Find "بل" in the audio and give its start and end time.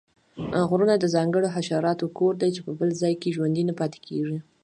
2.79-2.89